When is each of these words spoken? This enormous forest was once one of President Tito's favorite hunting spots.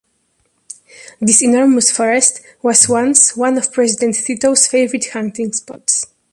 This 1.19 1.43
enormous 1.43 1.91
forest 1.91 2.41
was 2.63 2.89
once 2.89 3.37
one 3.37 3.55
of 3.59 3.71
President 3.71 4.15
Tito's 4.15 4.65
favorite 4.65 5.09
hunting 5.11 5.53
spots. 5.53 6.07